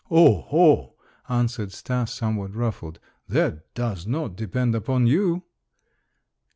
[0.09, 0.95] "Oho!"
[1.29, 5.43] answered Stas, somewhat ruffled, "that does not depend upon you."